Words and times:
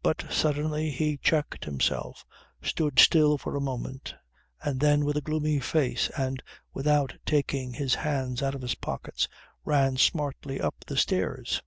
But 0.00 0.24
suddenly 0.30 0.90
he 0.92 1.16
checked 1.16 1.64
himself, 1.64 2.24
stood 2.62 3.00
still 3.00 3.36
for 3.36 3.56
a 3.56 3.60
moment, 3.60 4.14
then 4.64 5.04
with 5.04 5.16
a 5.16 5.20
gloomy 5.20 5.58
face 5.58 6.08
and 6.16 6.40
without 6.72 7.16
taking 7.26 7.72
his 7.72 7.96
hands 7.96 8.44
out 8.44 8.54
of 8.54 8.62
his 8.62 8.76
pockets 8.76 9.26
ran 9.64 9.96
smartly 9.96 10.60
up 10.60 10.84
the 10.86 10.96
stairs. 10.96 11.62